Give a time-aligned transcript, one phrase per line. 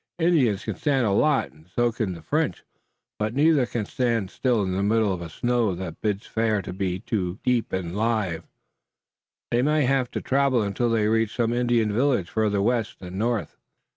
[0.17, 2.63] Indians can stand a lot, and so can French,
[3.19, 6.73] but neither can stand still in the middle of a snow that bids fair to
[6.73, 8.47] be two feet deep and live.
[9.51, 13.57] They may have to travel until they reach some Indian village farther west and north."